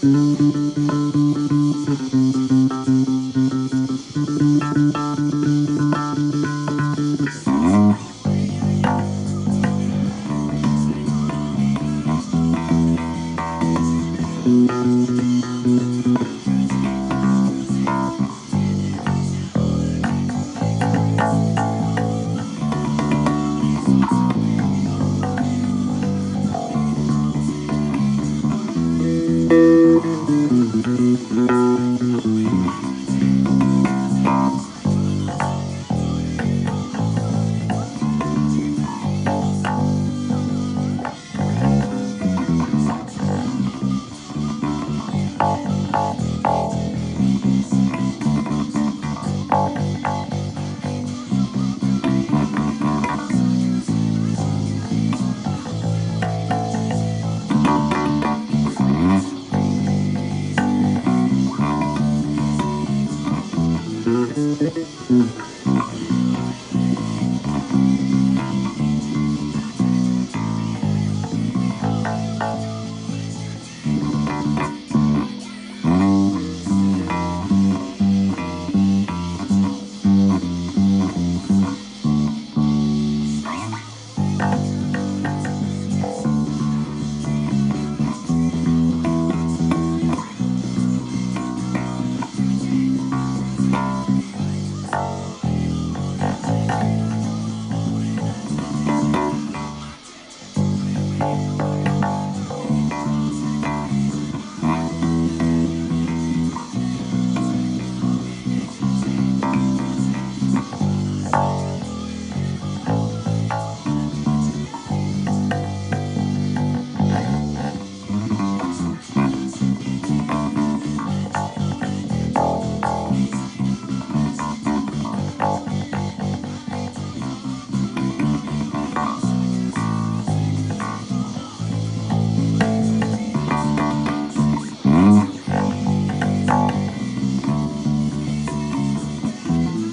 [0.00, 0.58] Música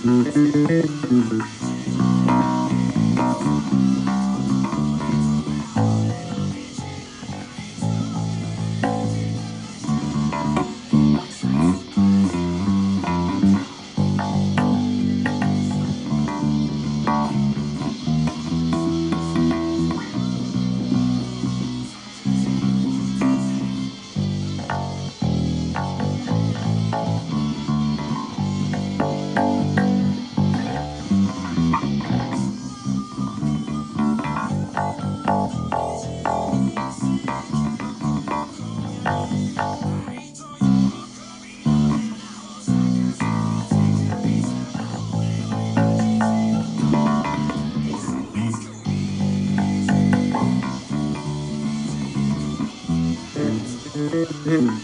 [0.05, 0.85] Música
[53.95, 54.75] Mm-hmm.